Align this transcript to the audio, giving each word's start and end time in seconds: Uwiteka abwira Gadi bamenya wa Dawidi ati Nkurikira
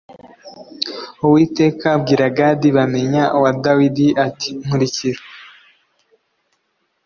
Uwiteka 1.25 1.85
abwira 1.95 2.25
Gadi 2.37 2.69
bamenya 2.77 3.23
wa 3.43 3.51
Dawidi 3.63 4.07
ati 4.25 4.49
Nkurikira 4.63 5.21